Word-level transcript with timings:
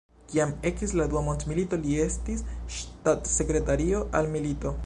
Kiam 0.29 0.53
ekis 0.69 0.93
la 1.01 1.05
Dua 1.11 1.21
mondmilito 1.27 1.79
li 1.83 1.99
estis 2.07 2.43
ŝtatsekretario 2.79 4.05
al 4.21 4.35
milito. 4.37 4.79